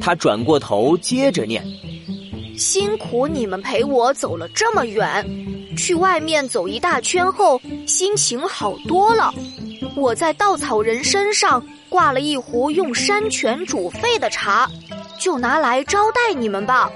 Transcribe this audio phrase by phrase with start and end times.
[0.00, 1.62] 他转过头，接着念
[2.56, 5.24] ：“辛苦你们陪我走了这么远，
[5.76, 9.32] 去外面走一大圈后，心情好多了。
[9.96, 14.70] 我在稻草人身上挂了一壶用山泉煮沸的茶，
[15.18, 16.90] 就拿来招待你们吧。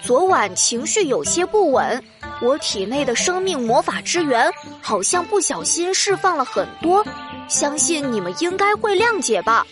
[0.00, 2.02] 昨晚情绪有些不稳，
[2.40, 7.04] 我体内的生命魔法之源好像不小心释放了很多，
[7.46, 9.66] 相信你们应该会谅解吧。”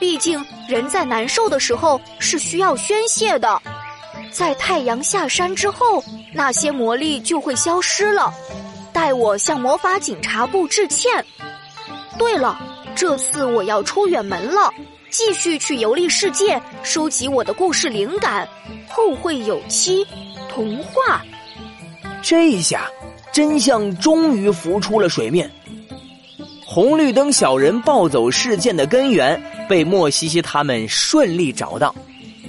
[0.00, 3.62] 毕竟，人在难受的时候是需要宣泄的。
[4.32, 6.02] 在太阳下山之后，
[6.32, 8.32] 那些魔力就会消失了。
[8.92, 11.24] 代我向魔法警察部致歉。
[12.18, 12.58] 对了，
[12.94, 14.72] 这次我要出远门了，
[15.10, 18.48] 继续去游历世界，收集我的故事灵感。
[18.88, 20.06] 后会有期，
[20.48, 21.22] 童话。
[22.22, 22.88] 这下，
[23.32, 25.50] 真相终于浮出了水面。
[26.64, 31.94] 红绿灯小人暴走事件的根源被莫西西他们顺利找到，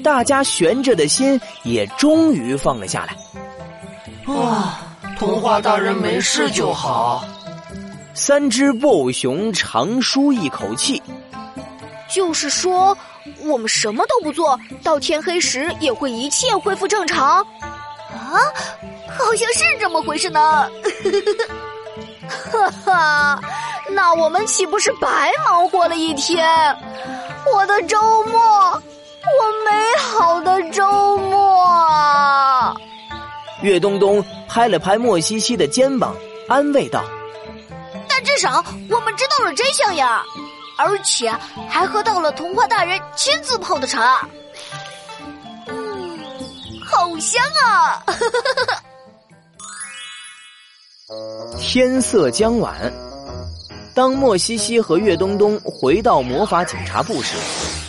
[0.03, 4.34] 大家悬着的心也终于放了下来。
[4.34, 4.82] 啊，
[5.20, 7.23] 童话大人没事就好。
[8.15, 10.99] 三只布偶熊长舒一口气。
[12.09, 12.98] 就是说，
[13.43, 17.37] 我们什么都不做到天黑时，也会一切恢复正常。
[17.37, 18.41] 啊，
[19.07, 20.68] 好像是这么回事呢。
[22.51, 23.40] 哈哈。
[23.93, 26.45] 那我们岂不是白忙活了一天？
[27.53, 28.79] 我的周末，我
[29.65, 32.75] 美好的周末啊。
[33.62, 36.15] 岳东东拍了拍莫西西的肩膀，
[36.47, 37.03] 安慰道
[38.09, 40.23] ：“但至少我们知道了真相呀，
[40.77, 41.31] 而且
[41.69, 44.27] 还喝到了童话大人亲自泡的茶。
[45.67, 46.19] 嗯，
[46.85, 48.03] 好香啊！”
[51.59, 52.91] 天色将晚。
[53.93, 57.35] 当莫西西和岳东东回到魔法警察部时，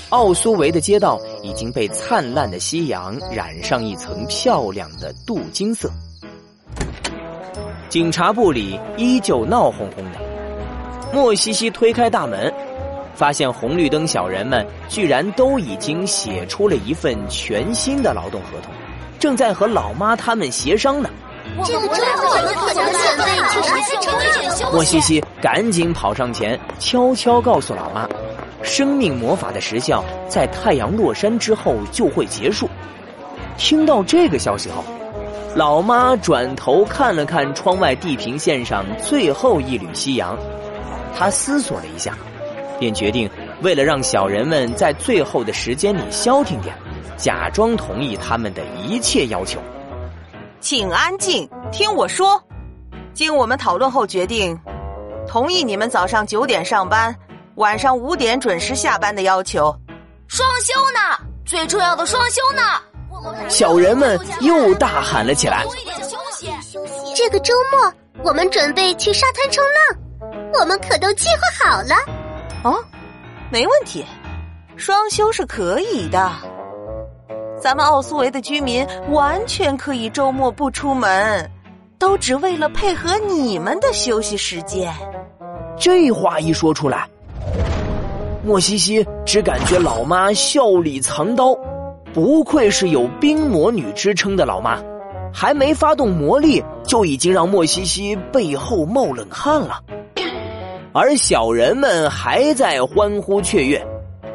[0.08, 5.88] 奥苏维的街道已经被灿烂的夕阳染上一层漂亮的镀金色。
[7.88, 10.18] 警察部里依旧闹哄哄的。
[11.12, 12.52] 莫西西推开大门，
[13.14, 18.72] 发现红绿灯小人们居然都已经写出了一份全新的劳动合同，
[19.20, 21.08] 正在和老妈他们协商呢。
[24.72, 28.08] 莫西西赶紧跑上前，悄悄告诉老妈
[28.62, 32.68] ：“生命魔法的时效在太阳落山之后就会结束。”
[33.58, 34.82] 听到这个消息后，
[35.54, 40.36] 老妈转头看了看窗外地平线上最后一缕夕阳，
[41.14, 42.16] 她思索了一下，
[42.78, 43.28] 便决定
[43.60, 46.74] 为了让小人们在最后的时间里消停点，
[47.18, 49.60] 假装同意他们的一切要求。
[50.62, 52.40] 请安静，听我说。
[53.12, 54.56] 经我们讨论后决定，
[55.26, 57.14] 同意你们早上九点上班，
[57.56, 59.74] 晚上五点准时下班的要求。
[60.28, 61.26] 双休呢？
[61.44, 62.62] 最重要的双休呢？
[63.48, 65.66] 小人们又大喊了起来。
[67.16, 67.92] 这个周末
[68.22, 71.96] 我们准备去沙滩冲浪，我们可都计划好了。
[72.62, 72.82] 哦，
[73.50, 74.06] 没问题，
[74.76, 76.30] 双休是可以的。
[77.62, 81.48] 咱们奥苏维的居民完全可以周末不出门，
[81.96, 84.92] 都只为了配合你们的休息时间。
[85.78, 87.08] 这话一说出来，
[88.44, 91.56] 莫西西只感觉老妈笑里藏刀，
[92.12, 94.82] 不愧是有冰魔女之称的老妈，
[95.32, 99.78] 还没发动魔力就已经让莫西西背后冒冷汗了。
[100.92, 103.86] 而小人们还在欢呼雀跃，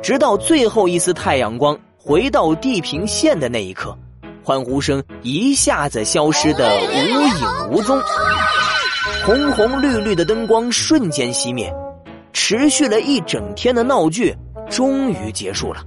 [0.01, 1.77] 直到最后一丝太阳光。
[2.07, 3.93] 回到地平线的那一刻，
[4.41, 8.01] 欢呼声一下子消失的无影无踪，
[9.25, 11.69] 红红绿绿的灯光瞬间熄灭，
[12.31, 14.33] 持续了一整天的闹剧
[14.69, 15.83] 终于结束了。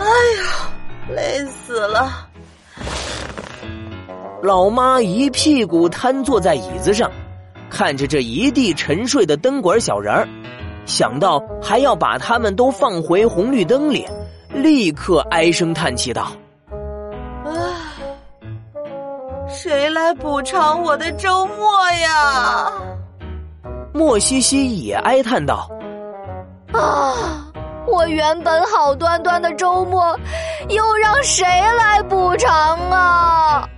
[0.00, 2.26] 哎呀，累死了！
[4.42, 7.08] 老妈一屁股瘫坐在椅子上，
[7.70, 10.28] 看着这一地沉睡的灯管小人儿，
[10.84, 14.04] 想到还要把他们都放回红绿灯里。
[14.62, 16.28] 立刻唉声叹气道
[17.46, 17.52] ：“唉，
[19.48, 22.72] 谁来补偿我的周末呀？”
[23.94, 25.68] 莫西西也哀叹道
[26.72, 27.50] ：“啊，
[27.86, 30.18] 我原本好端端的周末，
[30.68, 31.44] 又让谁
[31.78, 32.50] 来补偿
[32.90, 33.68] 啊？”